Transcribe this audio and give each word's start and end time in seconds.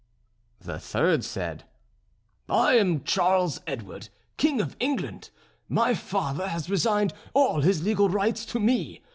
The 0.59 0.79
third 0.79 1.23
said: 1.23 1.63
"I 2.49 2.73
am 2.73 3.03
Charles 3.03 3.61
Edward, 3.67 4.09
King 4.35 4.59
of 4.59 4.75
England; 4.79 5.29
my 5.69 5.93
father 5.93 6.47
has 6.47 6.71
resigned 6.71 7.13
all 7.35 7.61
his 7.61 7.83
legal 7.83 8.09
rights 8.09 8.43
to 8.47 8.59
me. 8.59 9.03